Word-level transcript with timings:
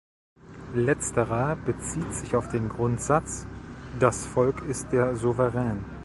Letzterer 0.73 1.55
bezieht 1.55 2.11
sich 2.11 2.35
auf 2.35 2.49
den 2.49 2.69
Grundsatz: 2.69 3.45
"Das 3.99 4.25
Volk 4.25 4.63
ist 4.63 4.91
der 4.93 5.15
Souverän". 5.15 5.85